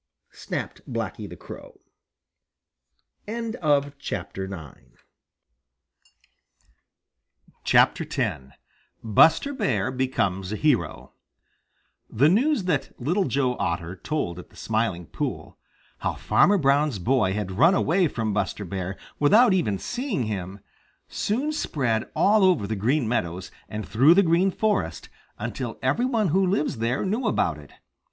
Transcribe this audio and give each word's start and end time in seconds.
snapped 0.31 0.81
Blacky 0.91 1.29
the 1.29 1.35
Crow. 1.35 1.79
X 3.27 3.55
BUSTER 9.03 9.53
BEAR 9.53 9.91
BECOMES 9.91 10.51
A 10.51 10.55
HERO 10.55 11.13
The 12.09 12.29
news 12.29 12.63
that 12.63 12.99
Little 12.99 13.25
Joe 13.25 13.55
Otter 13.59 13.95
told 13.95 14.39
at 14.39 14.49
the 14.49 14.55
Smiling 14.55 15.05
Pool, 15.05 15.59
how 15.99 16.15
Farmer 16.15 16.57
Brown's 16.57 16.97
boy 16.97 17.33
had 17.33 17.51
run 17.51 17.75
away 17.75 18.07
from 18.07 18.33
Buster 18.33 18.65
Bear 18.65 18.97
without 19.19 19.53
even 19.53 19.77
seeing 19.77 20.23
him, 20.23 20.61
soon 21.07 21.51
spread 21.51 22.09
all 22.15 22.43
over 22.43 22.65
the 22.65 22.75
Green 22.75 23.07
Meadows 23.07 23.51
and 23.69 23.87
through 23.87 24.15
the 24.15 24.23
Green 24.23 24.49
Forest, 24.49 25.09
until 25.37 25.77
every 25.83 26.05
one 26.05 26.29
who 26.29 26.43
lives 26.43 26.79
there 26.79 27.05
knew 27.05 27.27
about 27.27 27.59
it. 27.59 27.69